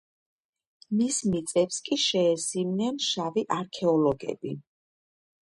მის 1.01 1.19
მიწებს 1.33 1.77
კი 1.89 1.99
შეესივნენ 2.05 2.97
„შავი 3.11 3.47
არქეოლოგები“. 3.59 4.59